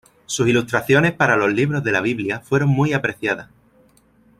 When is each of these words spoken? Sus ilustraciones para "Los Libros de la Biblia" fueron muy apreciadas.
Sus 0.25 0.47
ilustraciones 0.47 1.11
para 1.13 1.37
"Los 1.37 1.53
Libros 1.53 1.83
de 1.83 1.91
la 1.91 2.01
Biblia" 2.01 2.39
fueron 2.39 2.69
muy 2.69 2.91
apreciadas. 2.93 3.49